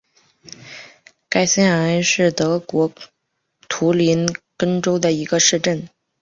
[1.29, 2.91] 盖森海恩是德国
[3.69, 4.25] 图林
[4.57, 5.87] 根州的一个市镇。